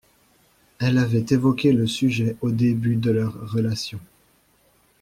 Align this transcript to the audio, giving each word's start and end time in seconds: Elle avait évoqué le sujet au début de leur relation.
Elle 0.79 0.97
avait 0.97 1.23
évoqué 1.29 1.71
le 1.73 1.85
sujet 1.85 2.35
au 2.41 2.49
début 2.49 2.95
de 2.95 3.11
leur 3.11 3.33
relation. 3.51 3.99